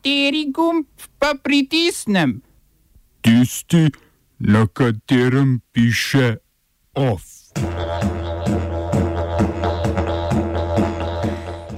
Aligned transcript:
Kateri 0.00 0.48
gumb 0.48 0.86
pa 1.18 1.34
pritisnem? 1.42 2.40
Tisti, 3.20 3.90
na 4.38 4.66
katerem 4.66 5.60
piše 5.72 6.36
OF. 6.94 7.22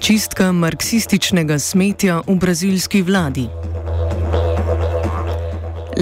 Čistka 0.00 0.52
marksističnega 0.52 1.58
smetja 1.58 2.20
v 2.26 2.36
brazilski 2.38 3.02
vladi. 3.02 3.48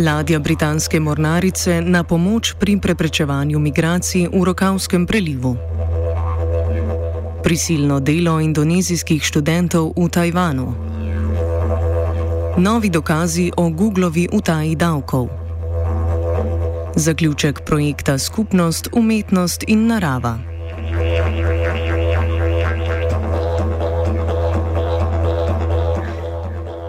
Ladja 0.05 0.39
britanske 0.39 1.01
mornarice 1.01 1.81
na 1.81 2.05
pomoč 2.05 2.53
pri 2.61 2.77
preprečevanju 2.77 3.59
migracij 3.59 4.29
v 4.29 4.45
Rokavskem 4.45 5.07
prelivu. 5.07 5.57
Prisilno 7.43 8.01
delo 8.01 8.41
indonezijskih 8.41 9.25
študentov 9.25 9.97
v 9.97 10.09
Tajvanu. 10.13 10.90
Novi 12.57 12.91
dokazi 12.91 13.53
o 13.57 13.71
Googlovi 13.71 14.29
utaji 14.33 14.75
davkov. 14.75 15.29
Zaključek 16.97 17.61
projekta 17.61 18.19
Skupnost, 18.19 18.89
umetnost 18.93 19.65
in 19.67 19.87
narava. 19.87 20.39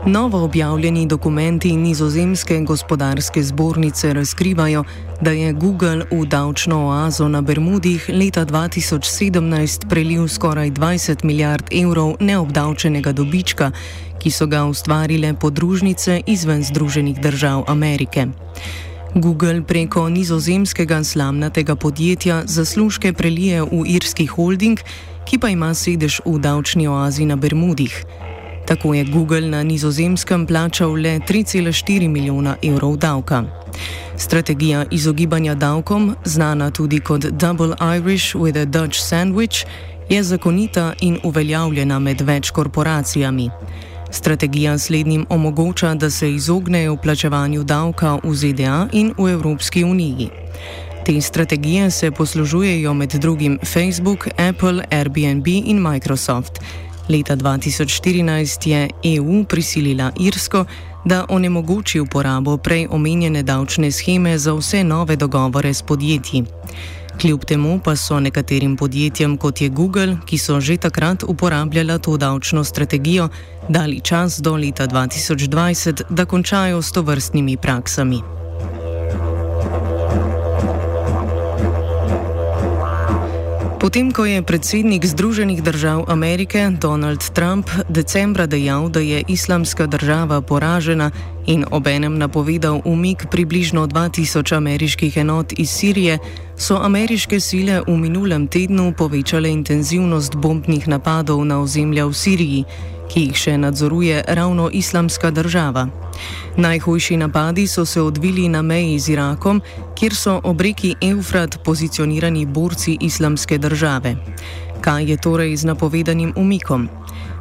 Novo 0.05 0.43
objavljeni 0.43 1.07
dokumenti 1.07 1.75
nizozemske 1.75 2.59
gospodarske 2.59 3.43
zbornice 3.43 4.13
razkrivajo, 4.13 4.83
da 5.21 5.31
je 5.31 5.53
Google 5.53 6.05
v 6.11 6.25
davčno 6.25 6.87
oazo 6.87 7.27
na 7.27 7.41
Bermudih 7.41 8.09
leta 8.09 8.45
2017 8.45 9.87
prelil 9.89 10.27
skoraj 10.27 10.71
20 10.71 11.23
milijard 11.23 11.63
evrov 11.71 12.15
neobdavčenega 12.19 13.11
dobička, 13.11 13.71
ki 14.21 14.31
so 14.31 14.45
ga 14.47 14.65
ustvarile 14.69 15.33
podružnice 15.33 16.21
izven 16.27 16.63
Združenih 16.63 17.17
držav 17.21 17.63
Amerike. 17.67 18.27
Google 19.15 19.61
preko 19.67 20.09
nizozemskega 20.09 21.03
slamnatega 21.03 21.75
podjetja 21.75 22.43
zaslužke 22.45 23.13
prelije 23.13 23.61
v 23.61 23.83
irski 23.87 24.25
holding, 24.25 24.79
ki 25.25 25.39
pa 25.39 25.49
ima 25.49 25.73
sedež 25.73 26.21
v 26.25 26.37
davčni 26.39 26.87
oazi 26.87 27.25
na 27.25 27.35
Bermudih. 27.35 28.05
Tako 28.67 28.93
je 28.93 29.03
Google 29.03 29.41
na 29.41 29.63
nizozemskem 29.63 30.45
plačal 30.45 30.93
le 30.93 31.19
3,4 31.19 32.07
milijona 32.07 32.55
evrov 32.63 32.97
davka. 32.97 33.43
Strategija 34.17 34.85
izogibanja 34.91 35.55
davkom, 35.55 36.15
znana 36.25 36.71
tudi 36.71 36.99
kot 36.99 37.25
Double 37.25 37.75
Irish 37.97 38.35
with 38.35 38.61
a 38.61 38.65
Dutch 38.65 38.99
Sandwich, 38.99 39.65
je 40.09 40.23
zakonita 40.23 40.93
in 41.01 41.19
uveljavljena 41.23 41.99
med 41.99 42.21
več 42.21 42.51
korporacijami. 42.51 43.49
Strategija 44.11 44.77
slednjim 44.77 45.25
omogoča, 45.29 45.93
da 45.95 46.09
se 46.09 46.31
izognejo 46.31 46.97
plačevanju 46.97 47.63
davka 47.63 48.19
v 48.23 48.35
ZDA 48.35 48.87
in 48.91 49.13
v 49.17 49.29
Evropski 49.29 49.83
uniji. 49.83 50.29
Te 51.05 51.21
strategije 51.21 51.91
se 51.91 52.11
poslužujejo 52.11 52.93
med 52.93 53.09
drugim 53.09 53.59
Facebook, 53.65 54.27
Apple, 54.27 54.83
Airbnb 54.91 55.47
in 55.47 55.77
Microsoft. 55.77 56.51
Leta 57.09 57.35
2014 57.35 58.69
je 58.69 58.89
EU 59.03 59.43
prisilila 59.43 60.11
Irsko, 60.19 60.65
da 61.05 61.25
onemogoči 61.29 61.99
uporabo 61.99 62.57
prej 62.57 62.87
omenjene 62.89 63.43
davčne 63.43 63.91
scheme 63.91 64.37
za 64.37 64.53
vse 64.53 64.83
nove 64.83 65.15
dogovore 65.15 65.73
s 65.73 65.81
podjetji. 65.81 66.45
Kljub 67.21 67.43
temu 67.45 67.79
pa 67.83 67.95
so 67.95 68.19
nekaterim 68.19 68.77
podjetjem, 68.77 69.37
kot 69.37 69.61
je 69.61 69.69
Google, 69.69 70.17
ki 70.25 70.37
so 70.37 70.59
že 70.59 70.77
takrat 70.77 71.23
uporabljala 71.23 71.97
to 71.97 72.17
davčno 72.17 72.63
strategijo, 72.63 73.29
dali 73.69 74.01
čas 74.01 74.41
do 74.41 74.55
leta 74.55 74.87
2020, 74.87 76.01
da 76.09 76.25
končajo 76.25 76.81
s 76.81 76.91
to 76.91 77.01
vrstnimi 77.01 77.57
praksami. 77.57 78.40
Potem, 83.81 84.13
ko 84.13 84.29
je 84.29 84.45
predsednik 84.45 85.01
Združenih 85.01 85.57
držav 85.65 86.05
Amerike 86.05 86.69
Donald 86.69 87.17
Trump 87.33 87.65
decembra 87.89 88.45
dejal, 88.45 88.93
da 88.93 89.01
je 89.01 89.23
islamska 89.27 89.87
država 89.89 90.41
poražena 90.41 91.09
in 91.49 91.65
obenem 91.71 92.17
napovedal 92.17 92.81
umik 92.85 93.25
približno 93.31 93.87
2000 93.87 94.57
ameriških 94.57 95.17
enot 95.17 95.53
iz 95.57 95.69
Sirije, 95.69 96.19
so 96.57 96.77
ameriške 96.77 97.39
sile 97.39 97.81
v 97.87 97.97
minulem 97.97 98.47
tednu 98.47 98.93
povečale 98.93 99.49
intenzivnost 99.49 100.35
bombnih 100.35 100.87
napadov 100.87 101.41
na 101.45 101.57
ozemlja 101.61 102.05
v 102.05 102.13
Siriji, 102.13 102.63
ki 103.09 103.19
jih 103.19 103.35
še 103.35 103.57
nadzoruje 103.57 104.23
ravno 104.27 104.69
islamska 104.69 105.31
država. 105.31 106.00
Najhujši 106.57 107.17
napadi 107.17 107.67
so 107.67 107.85
se 107.85 108.01
odvili 108.01 108.49
na 108.49 108.61
meji 108.61 108.99
z 108.99 109.09
Irakom, 109.09 109.61
kjer 109.95 110.15
so 110.15 110.39
ob 110.43 110.61
reki 110.61 110.95
Eufrat 111.01 111.63
pozicionirani 111.65 112.45
borci 112.45 112.97
islamske 113.01 113.57
države. 113.57 114.15
Kaj 114.81 115.05
je 115.11 115.17
torej 115.17 115.55
z 115.55 115.65
napovedanim 115.65 116.33
umikom? 116.35 116.89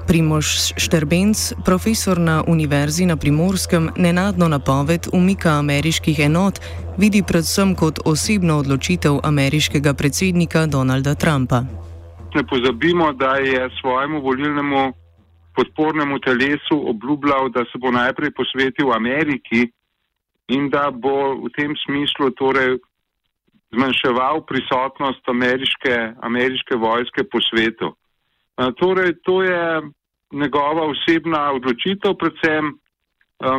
Primož 0.06 0.46
Šterbenc, 0.76 1.52
profesor 1.64 2.18
na 2.18 2.42
Univerzi 2.46 3.06
na 3.06 3.16
Primorskem, 3.16 3.90
nenadno 3.96 4.48
napoved 4.48 5.06
umika 5.12 5.50
ameriških 5.50 6.18
enot 6.18 6.60
vidi 6.98 7.22
predvsem 7.22 7.74
kot 7.74 7.98
osebno 8.04 8.58
odločitev 8.58 9.20
ameriškega 9.22 9.94
predsednika 9.94 10.66
Donalda 10.66 11.14
Trumpa. 11.14 11.62
Ne 12.34 12.42
pozabimo, 12.46 13.12
da 13.12 13.36
je 13.36 13.70
svojemu 13.80 14.20
volilnemu 14.22 14.92
podpornemu 15.60 16.18
telesu 16.24 16.76
obljubljal, 16.92 17.50
da 17.52 17.64
se 17.68 17.78
bo 17.78 17.92
najprej 17.92 18.32
posvetil 18.36 18.92
Ameriki 18.92 19.68
in 20.48 20.70
da 20.72 20.90
bo 20.90 21.36
v 21.44 21.52
tem 21.56 21.76
smislu 21.84 22.30
torej 22.40 22.78
zmanjševal 23.70 24.42
prisotnost 24.46 25.28
ameriške, 25.28 25.96
ameriške 26.26 26.76
vojske 26.76 27.24
po 27.30 27.38
svetu. 27.40 27.94
Torej, 28.76 29.14
to 29.24 29.42
je 29.42 29.82
njegova 30.32 30.86
osebna 30.90 31.52
odločitev, 31.52 32.16
predvsem 32.18 32.74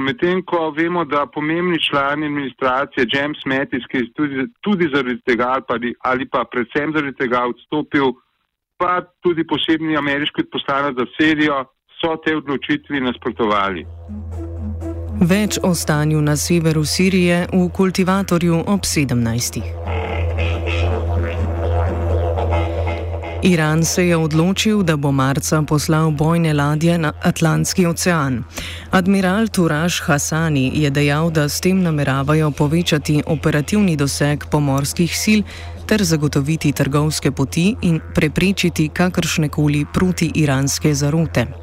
medtem, 0.06 0.44
ko 0.46 0.70
vemo, 0.78 1.06
da 1.06 1.26
pomembni 1.26 1.80
člani 1.82 2.28
administracije, 2.28 3.08
James 3.14 3.46
Mattis, 3.46 3.88
ki 3.90 3.98
je 3.98 4.12
tudi, 4.14 4.46
tudi 4.62 4.90
zaradi 4.94 5.22
tega 5.26 5.56
ali 5.68 5.94
ali 6.04 6.28
pa 6.30 6.44
predvsem 6.52 6.94
zaradi 6.96 7.18
tega 7.18 7.46
odstopil, 7.48 8.14
pa 8.78 9.02
tudi 9.22 9.48
posebni 9.48 9.98
ameriški 9.98 10.44
poslanec 10.52 10.98
za 11.00 11.06
Sirijo, 11.16 11.66
so 12.02 12.18
te 12.26 12.36
odločitvi 12.36 13.02
nasprotovali. 13.02 13.86
Več 15.22 15.60
o 15.64 15.76
stanju 15.76 16.22
na 16.22 16.34
severu 16.36 16.86
Sirije 16.86 17.46
v 17.54 17.70
kultivatorju 17.70 18.64
ob 18.68 18.82
17. 18.82 19.62
Iran 23.44 23.84
se 23.86 24.08
je 24.08 24.18
odločil, 24.18 24.84
da 24.84 24.96
bo 24.98 25.12
marca 25.12 25.62
poslal 25.62 26.12
bojne 26.12 26.53
ladje 26.53 26.98
na 26.98 27.14
Atlantski 27.24 27.86
ocean. 27.86 28.44
Admiral 28.92 29.47
Turaš 29.47 30.02
Hasani 30.06 30.72
je 30.74 30.90
dejal, 30.90 31.32
da 31.32 31.50
s 31.50 31.62
tem 31.62 31.82
nameravajo 31.82 32.52
povečati 32.52 33.24
operativni 33.26 33.96
doseg 33.96 34.46
pomorskih 34.52 35.18
sil 35.24 35.42
ter 35.86 36.04
zagotoviti 36.04 36.72
trgovske 36.72 37.32
poti 37.32 37.76
in 37.82 38.00
preprečiti 38.16 38.90
kakršne 38.90 39.50
koli 39.50 39.86
proti-iranske 39.94 40.94
zarote. 40.94 41.60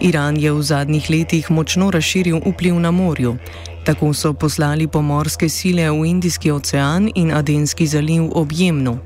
Iran 0.00 0.36
je 0.36 0.52
v 0.52 0.62
zadnjih 0.62 1.10
letih 1.10 1.50
močno 1.50 1.90
razširil 1.90 2.40
vpliv 2.46 2.80
na 2.80 2.90
morju. 2.90 3.36
Tako 3.84 4.14
so 4.14 4.32
poslali 4.32 4.86
pomorske 4.86 5.48
sile 5.48 5.90
v 5.90 6.06
Indijski 6.06 6.50
ocean 6.50 7.10
in 7.14 7.32
Adenski 7.32 7.86
zaliv 7.86 8.30
objemno. 8.34 8.98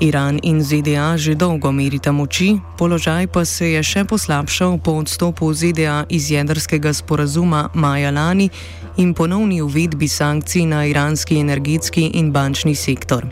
Iran 0.00 0.40
in 0.42 0.60
ZDA 0.60 1.16
že 1.16 1.34
dolgo 1.34 1.72
merita 1.72 2.12
moči, 2.12 2.60
položaj 2.78 3.26
pa 3.32 3.44
se 3.44 3.72
je 3.72 3.82
še 3.82 4.04
poslabšal 4.04 4.76
po 4.84 5.00
odstopu 5.00 5.48
ZDA 5.54 6.04
iz 6.12 6.28
jedrskega 6.30 6.92
sporazuma 6.92 7.70
maja 7.74 8.10
lani 8.12 8.50
in 9.00 9.14
ponovni 9.14 9.62
uvedbi 9.62 10.08
sankcij 10.08 10.68
na 10.68 10.84
iranski 10.84 11.40
energetski 11.40 12.10
in 12.20 12.32
bančni 12.32 12.74
sektor. 12.74 13.24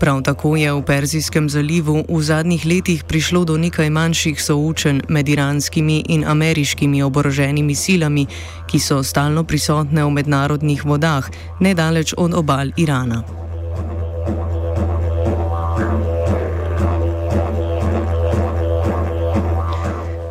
Prav 0.00 0.22
tako 0.22 0.56
je 0.56 0.72
v 0.72 0.82
Perzijskem 0.82 1.50
zalivu 1.50 2.04
v 2.08 2.22
zadnjih 2.22 2.66
letih 2.66 3.04
prišlo 3.04 3.44
do 3.44 3.58
nekaj 3.60 3.90
manjših 3.90 4.42
soočenj 4.42 5.00
med 5.08 5.28
iranskimi 5.28 6.04
in 6.08 6.24
ameriškimi 6.24 7.02
oboroženimi 7.02 7.74
silami, 7.74 8.24
ki 8.64 8.80
so 8.80 9.02
stalno 9.04 9.44
prisotne 9.44 10.04
v 10.04 10.10
mednarodnih 10.10 10.84
vodah, 10.88 11.28
nedaleč 11.60 12.14
od 12.16 12.32
obal 12.34 12.72
Irana. 12.76 13.20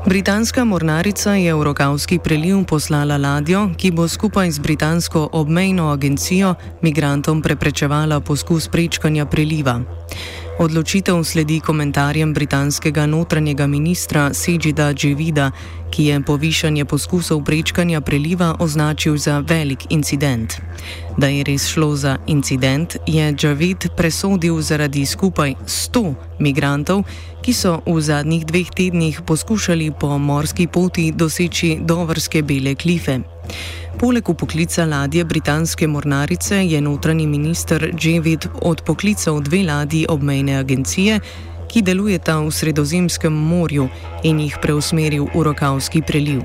Britanska 0.09 0.65
mornarica 0.65 1.37
je 1.37 1.53
v 1.53 1.61
Rokavski 1.61 2.17
preliv 2.17 2.65
poslala 2.65 3.13
ladjo, 3.21 3.69
ki 3.77 3.93
bo 3.93 4.09
skupaj 4.09 4.49
z 4.49 4.57
britansko 4.57 5.29
obmejno 5.37 5.93
agencijo 5.93 6.57
migrantom 6.81 7.45
preprečevala 7.45 8.17
poskus 8.17 8.65
prečkanja 8.73 9.29
preliva. 9.29 9.85
Odločitev 10.59 11.23
sledi 11.23 11.59
komentarjem 11.63 12.33
britanskega 12.33 13.05
notranjega 13.05 13.67
ministra 13.67 14.33
Sejida 14.33 14.91
Dževida, 14.93 15.51
ki 15.87 16.05
je 16.05 16.19
povišanje 16.19 16.85
poskusov 16.85 17.45
prečkanja 17.47 18.01
preliva 18.01 18.55
označil 18.59 19.15
za 19.17 19.39
velik 19.39 19.87
incident. 19.89 20.59
Da 21.17 21.31
je 21.31 21.47
res 21.47 21.63
šlo 21.67 21.95
za 21.95 22.17
incident, 22.27 22.97
je 23.07 23.31
Dževid 23.33 23.87
presodil 23.95 24.59
zaradi 24.61 25.05
skupaj 25.05 25.55
100 25.63 26.13
migrantov, 26.43 27.07
ki 27.39 27.55
so 27.55 27.79
v 27.87 28.01
zadnjih 28.01 28.43
dveh 28.45 28.67
tednih 28.75 29.21
poskušali 29.23 29.91
po 29.99 30.17
morski 30.17 30.67
poti 30.67 31.11
doseči 31.15 31.77
dovrske 31.79 32.43
bele 32.43 32.75
klife. 32.75 33.19
Poleg 33.99 34.29
upoklica 34.29 34.85
ladje 34.85 35.23
britanske 35.23 35.87
mornarice 35.87 36.65
je 36.65 36.81
notranji 36.81 37.27
minister 37.27 37.91
Javid 38.01 38.47
odpoklical 38.61 39.41
dve 39.41 39.63
ladji 39.63 40.05
obmejne 40.09 40.55
agencije, 40.55 41.19
ki 41.67 41.81
delujeta 41.81 42.39
v 42.39 42.51
Sredozemskem 42.51 43.33
morju 43.33 43.89
in 44.23 44.39
jih 44.39 44.55
preusmeril 44.61 45.27
v 45.35 45.43
Rokavski 45.43 46.01
preliv. 46.01 46.41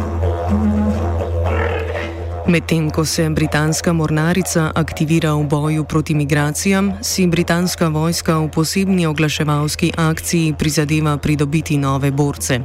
Medtem 2.48 2.90
ko 2.92 3.06
se 3.06 3.30
britanska 3.30 3.94
mornarica 3.94 4.72
aktivira 4.76 5.34
v 5.34 5.48
boju 5.48 5.84
proti 5.84 6.14
migracijam, 6.14 6.92
si 7.02 7.28
britanska 7.28 7.88
vojska 7.88 8.40
v 8.40 8.50
posebni 8.52 9.06
oglaševalski 9.08 9.92
akciji 9.98 10.54
prizadeva 10.60 11.18
pridobiti 11.18 11.78
nove 11.78 12.12
borce. 12.12 12.60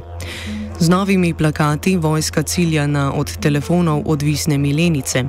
Z 0.79 0.89
novimi 0.89 1.33
plakati 1.33 1.97
vojska 1.97 2.43
cilja 2.43 2.87
na 2.87 3.13
od 3.13 3.37
telefonov 3.37 4.03
odvisne 4.05 4.57
milenice. 4.57 5.23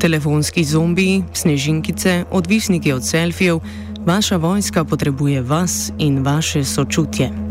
Telefonski 0.00 0.64
zombiji, 0.64 1.24
snežinkice, 1.32 2.24
odvisniki 2.30 2.92
od 2.92 3.06
selfijev, 3.06 3.60
vaša 4.06 4.36
vojska 4.36 4.84
potrebuje 4.84 5.42
vas 5.42 5.92
in 5.98 6.22
vaše 6.22 6.64
sočutje. 6.64 7.49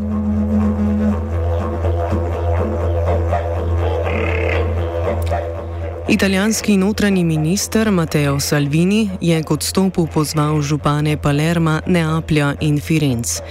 Italijanski 6.10 6.78
notranji 6.78 7.24
minister 7.24 7.92
Matteo 7.92 8.40
Salvini 8.40 9.10
je 9.22 9.44
k 9.44 9.52
odstopu 9.52 10.08
pozval 10.14 10.62
župane 10.62 11.18
Palerma, 11.22 11.82
Neaplja 11.88 12.56
in 12.62 12.80
Firenc. 12.82 13.42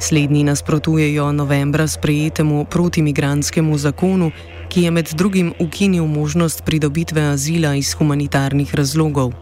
Slednji 0.00 0.44
nasprotujejo 0.44 1.32
novembra 1.32 1.88
sprejetemu 1.88 2.64
protimigranskemu 2.70 3.78
zakonu, 3.78 4.30
ki 4.68 4.82
je 4.82 4.90
med 4.90 5.10
drugim 5.14 5.52
ukinil 5.58 6.06
možnost 6.06 6.62
pridobitve 6.64 7.22
azila 7.22 7.74
iz 7.74 7.92
humanitarnih 7.92 8.74
razlogov. 8.74 9.32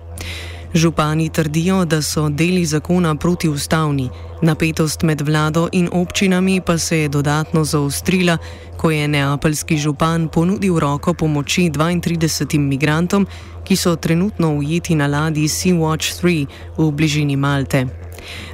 Župani 0.74 1.28
trdijo, 1.28 1.84
da 1.84 2.02
so 2.02 2.28
deli 2.28 2.64
zakona 2.66 3.14
protiustavni, 3.14 4.08
napetost 4.42 5.02
med 5.02 5.20
vlado 5.20 5.68
in 5.72 5.88
občinami 5.92 6.60
pa 6.60 6.78
se 6.78 6.98
je 6.98 7.08
dodatno 7.08 7.64
zaostrila, 7.64 8.38
ko 8.76 8.90
je 8.90 9.08
neapeljski 9.08 9.76
župan 9.76 10.28
ponudil 10.28 10.78
roko 10.78 11.14
pomoči 11.14 11.70
32 11.70 12.58
migrantom, 12.58 13.26
ki 13.64 13.76
so 13.76 13.96
trenutno 13.96 14.56
ujeti 14.56 14.94
na 14.94 15.06
ladji 15.06 15.48
Sea-Watch 15.48 16.22
3 16.22 16.46
v 16.78 16.90
bližini 16.90 17.36
Malte. 17.36 18.01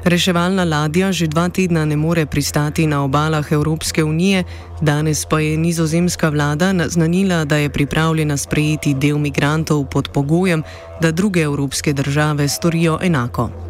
Reševalna 0.04 0.64
ladja 0.64 1.12
že 1.12 1.26
dva 1.26 1.48
tedna 1.48 1.84
ne 1.84 1.96
more 1.96 2.26
pristati 2.26 2.86
na 2.86 3.04
obalah 3.04 3.52
Evropske 3.52 4.04
unije, 4.04 4.44
danes 4.80 5.24
pa 5.24 5.40
je 5.40 5.56
nizozemska 5.56 6.28
vlada 6.28 6.72
naznanila, 6.72 7.44
da 7.44 7.56
je 7.56 7.70
pripravljena 7.70 8.36
sprejeti 8.36 8.94
del 8.94 9.18
migrantov 9.18 9.84
pod 9.90 10.08
pogojem, 10.08 10.62
da 11.00 11.10
druge 11.10 11.40
evropske 11.40 11.92
države 11.92 12.48
storijo 12.48 12.98
enako. 13.02 13.67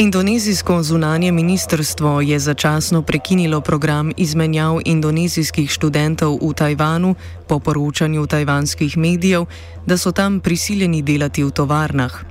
Indonezijsko 0.00 0.82
zunanje 0.82 1.32
ministrstvo 1.32 2.20
je 2.20 2.38
začasno 2.38 3.02
prekinilo 3.02 3.60
program 3.60 4.12
izmenjav 4.16 4.78
indonezijskih 4.84 5.70
študentov 5.70 6.38
v 6.40 6.52
Tajvanu 6.56 7.14
po 7.48 7.58
poročanju 7.58 8.26
tajvanskih 8.26 8.96
medijev, 8.96 9.44
da 9.86 9.98
so 9.98 10.12
tam 10.12 10.40
prisiljeni 10.40 11.02
delati 11.02 11.44
v 11.44 11.50
tovarnah. 11.50 12.24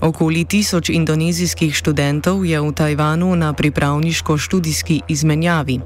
Okoli 0.00 0.44
tisoč 0.44 0.88
indonezijskih 0.94 1.74
študentov 1.74 2.46
je 2.46 2.60
v 2.60 2.72
Tajvanu 2.72 3.36
na 3.36 3.52
pripravniško-študijski 3.52 5.00
izmenjavi. 5.08 5.80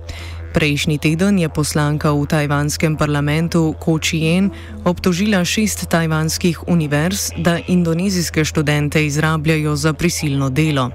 Prejšnji 0.52 1.00
teden 1.00 1.40
je 1.40 1.49
poslanka 1.49 2.12
v 2.12 2.28
tajvanskem 2.28 2.93
parlamentu 3.00 3.72
Ko 3.81 3.96
Chien 3.96 4.52
obtožila 4.84 5.40
šest 5.49 5.88
tajvanskih 5.88 6.69
univerz, 6.69 7.32
da 7.40 7.56
indonezijske 7.56 8.44
študente 8.44 9.00
izrabljajo 9.06 9.76
za 9.76 9.93
prisilno 9.93 10.50
delo. 10.50 10.90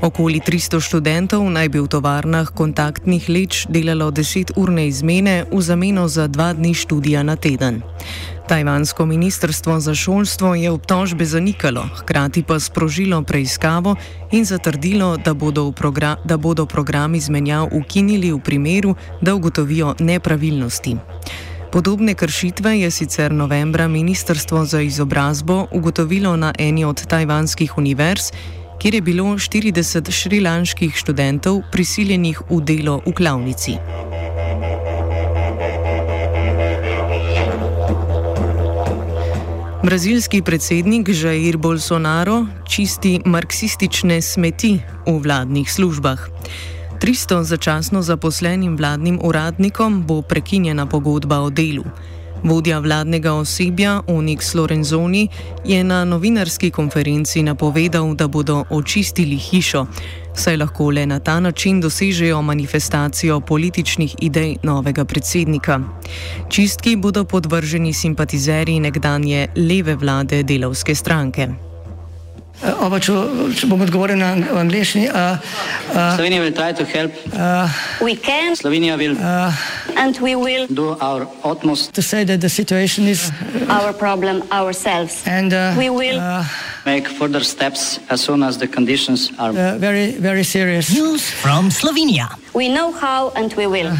Okoli 0.00 0.40
300 0.40 0.80
študentov 0.80 1.44
naj 1.50 1.68
bi 1.68 1.82
v 1.84 1.90
tovarnah 1.90 2.48
kontaktnih 2.48 3.28
leč 3.28 3.66
delalo 3.68 4.08
10-urne 4.08 4.88
izmene 4.88 5.44
v 5.50 5.60
zameno 5.60 6.08
za 6.08 6.30
dva 6.30 6.54
dni 6.56 6.72
študija 6.74 7.22
na 7.22 7.36
teden. 7.36 7.82
Tajvansko 8.48 9.06
ministrstvo 9.06 9.80
za 9.80 9.94
šolstvo 9.94 10.54
je 10.54 10.70
obtožbe 10.70 11.24
zanikalo, 11.24 11.84
hkrati 11.96 12.42
pa 12.42 12.60
sprožilo 12.60 13.22
preiskavo 13.22 13.96
in 14.32 14.44
zatrdilo, 14.44 15.16
da 15.16 15.34
bodo, 15.34 15.72
progra 15.72 16.16
da 16.24 16.36
bodo 16.36 16.66
program 16.66 17.14
izmenjav 17.14 17.68
ukinili 17.72 18.32
v 18.32 18.38
primeru, 18.40 18.94
da 19.20 19.34
ugotovijo 19.34 19.94
nepravilnosti. 20.00 20.96
Podobne 21.72 22.14
kršitve 22.14 22.80
je 22.80 22.90
sicer 22.90 23.32
novembra 23.32 23.88
Ministrstvo 23.88 24.64
za 24.64 24.80
izobrazbo 24.80 25.66
ugotovilo 25.72 26.36
na 26.36 26.54
eni 26.58 26.84
od 26.84 27.06
tajvanskih 27.06 27.78
univerz, 27.78 28.32
kjer 28.80 28.94
je 28.94 29.00
bilo 29.00 29.24
40 29.24 30.10
šrilanških 30.10 30.96
študentov 30.96 31.62
prisiljenih 31.72 32.42
v 32.50 32.60
delo 32.60 33.02
v 33.06 33.12
klavnici. 33.12 33.76
Brazilski 39.88 40.42
predsednik 40.42 41.08
Jair 41.08 41.56
Bolsonaro 41.56 42.46
čisti 42.68 43.20
marksistične 43.24 44.20
smeti 44.22 44.76
v 45.06 45.14
vladnih 45.16 45.72
službah. 45.72 46.28
300 47.00 47.42
začasno 47.42 48.02
zaposlenim 48.02 48.76
vladnim 48.76 49.16
uradnikom 49.22 50.04
bo 50.04 50.20
prekinjena 50.22 50.84
pogodba 50.86 51.40
o 51.40 51.48
delu. 51.50 51.88
Vodja 52.44 52.78
vladnega 52.78 53.32
osebja 53.32 54.02
Onyx 54.06 54.54
Lorenzoni 54.54 55.28
je 55.64 55.84
na 55.84 56.04
novinarski 56.04 56.70
konferenci 56.70 57.42
napovedal, 57.42 58.14
da 58.14 58.28
bodo 58.28 58.64
očistili 58.70 59.36
hišo, 59.36 59.86
saj 60.34 60.56
lahko 60.56 60.90
le 60.90 61.06
na 61.06 61.18
ta 61.20 61.40
način 61.40 61.80
dosežejo 61.80 62.42
manifestacijo 62.42 63.40
političnih 63.40 64.14
idej 64.20 64.56
novega 64.62 65.04
predsednika. 65.04 65.80
Čistki 66.48 66.96
bodo 66.96 67.24
podvrženi 67.24 67.92
simpatizerji 67.92 68.80
nekdanje 68.80 69.48
leve 69.56 69.94
vlade 69.94 70.42
delavske 70.42 70.94
stranke. 70.94 71.48
Uh, 72.58 72.74
oba, 72.82 72.98
če, 72.98 73.12
če 73.54 73.68
bom 73.70 73.82
odgovoril 73.84 74.18
na 74.18 74.32
angliški. 74.58 75.04
Uh, 75.06 75.38
uh, 75.94 76.16
Slovenija 76.18 76.42
bo 76.42 76.50
poskušala 76.58 77.10
pomagati. 78.00 78.56
Slovenija 78.58 78.96
bo 78.96 79.04
naredila 79.94 80.96
naš 80.98 81.26
utmost, 81.44 81.94
da 81.94 82.02
bo 82.02 82.16
rekla, 82.16 82.36
da 82.36 82.46
je 82.46 82.50
situacija 82.50 83.04
naš 83.06 83.94
problem. 83.98 84.42
In 84.42 85.48
da 85.48 85.72
bomo 85.78 86.02
naredili 86.02 86.18
nadaljnje 86.84 87.04
korake, 87.18 88.00
as 88.08 88.20
soon 88.20 88.42
as 88.42 88.58
the 88.58 88.66
conditions 88.66 89.30
are 89.38 89.52
zelo, 89.52 90.42
zelo 90.42 90.64
resne. 90.66 90.98
News 90.98 91.30
from 91.42 91.70
Slovenija. 91.70 92.28
Vemo, 92.54 92.92
kako 93.00 93.38
in 93.38 93.50
bomo. 93.54 93.94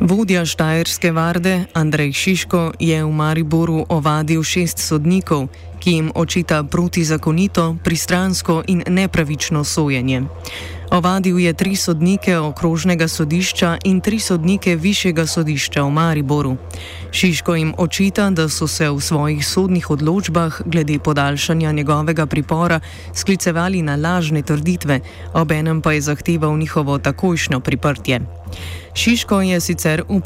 Vodja 0.00 0.44
Štajerske 0.44 1.12
varde 1.12 1.64
Andrej 1.72 2.12
Šiško 2.12 2.72
je 2.78 3.04
v 3.04 3.10
Mariboru 3.10 3.86
ovadil 3.88 4.42
šest 4.42 4.78
sodnikov, 4.78 5.48
ki 5.84 5.90
jim 5.90 6.12
očita 6.14 6.62
protizakonito, 6.64 7.76
pristransko 7.84 8.62
in 8.66 8.82
nepravično 8.88 9.64
sojenje. 9.64 10.22
Ovadil 10.90 11.38
je 11.38 11.52
tri 11.52 11.76
sodnike 11.76 12.38
okrožnega 12.38 13.08
sodišča 13.08 13.78
in 13.84 14.00
tri 14.00 14.18
sodnike 14.20 14.76
višjega 14.76 15.26
sodišča 15.26 15.82
v 15.82 15.90
Mariboru. 15.90 16.56
Šiško 17.10 17.54
jim 17.54 17.74
očita, 17.78 18.30
da 18.30 18.48
so 18.48 18.66
se 18.68 18.90
v 18.90 19.00
svojih 19.00 19.46
sodnih 19.46 19.90
odločbah 19.90 20.60
glede 20.66 20.98
podaljšanja 20.98 21.72
njegovega 21.72 22.26
pripora 22.26 22.80
sklicevali 23.14 23.82
na 23.82 23.96
lažne 23.96 24.42
trditve, 24.42 25.00
obenem 25.32 25.82
pa 25.82 25.92
je 25.92 26.00
zahteval 26.00 26.58
njihovo 26.58 26.98
takojšnjo 26.98 27.60
priprtje. 27.60 28.20
Šiško 28.94 29.40
je 29.40 29.60
sicer 29.60 30.02
v 30.08 30.20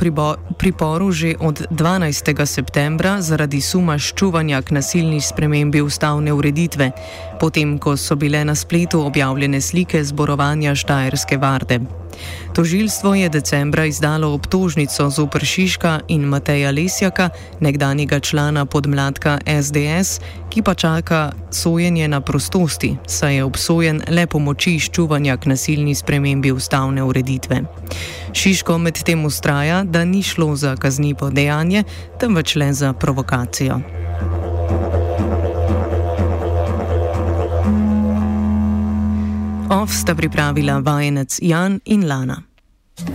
priporu 0.59 1.13
že 1.13 1.35
od 1.41 1.67
12. 1.71 2.47
septembra 2.47 3.23
zaradi 3.23 3.61
suma 3.61 3.99
ščuvanja 3.99 4.61
k 4.63 4.71
nasilni 4.71 5.21
spremembi 5.21 5.81
ustavne 5.81 6.33
ureditve, 6.33 6.91
potem 7.41 7.79
ko 7.79 7.97
so 7.97 8.17
bile 8.17 8.45
na 8.45 8.55
spletu 8.55 9.01
objavljene 9.01 9.61
slike 9.61 10.05
zborovanja 10.05 10.48
Štajerske 10.75 11.37
varde. 11.37 11.81
Tožilstvo 12.55 13.15
je 13.15 13.29
decembra 13.29 13.85
izdalo 13.85 14.35
obtožnico 14.35 15.11
z 15.11 15.19
Upršiška 15.19 16.01
in 16.09 16.25
Mateja 16.25 16.71
Lesjaka, 16.71 17.31
nekdanjega 17.61 18.21
člana 18.21 18.67
podmladka 18.67 19.39
SDS, 19.63 20.21
ki 20.51 20.63
pa 20.63 20.75
čaka 20.75 21.33
sojenje 21.51 22.09
na 22.09 22.21
prostosti, 22.21 22.97
saj 23.07 23.37
je 23.37 23.45
obsojen 23.45 24.03
le 24.09 24.27
pomoči 24.27 24.75
izčuvanja 24.75 25.37
k 25.37 25.47
nasilni 25.47 25.95
spremembi 25.95 26.53
ustavne 26.53 27.03
ureditve. 27.03 27.63
Šiško 28.33 28.79
medtem 28.79 29.25
ustraja, 29.25 29.85
da 29.85 30.05
ni 30.05 30.23
šlo 30.23 30.57
za 30.57 30.77
kaznivo 30.77 31.31
dejanje, 31.31 31.85
temveč 32.21 32.57
le 32.57 32.73
za 32.73 32.93
provokacijo. 32.93 33.98
Ov 39.69 39.93
sta 39.93 40.17
pripravila 40.17 40.81
vajenec 40.81 41.45
Jan 41.45 41.81
in 41.85 42.09
Lana. 42.09 42.48